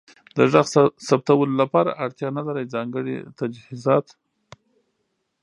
د 0.37 0.37
غږ 0.51 0.65
ثبتولو 1.07 1.53
لپاره 1.61 1.91
اړتیا 2.03 2.27
نلرئ 2.35 2.65
ځانګړې 2.73 3.15
تجهیزات. 3.39 4.07